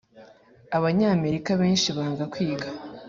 Abanyamerika 0.77 1.49
benshi 1.61 1.89
banga 1.97 2.23
kwiga 2.33 2.67